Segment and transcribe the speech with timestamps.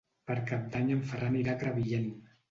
[0.29, 2.09] Per Cap d'Any en Ferran irà a Crevillent.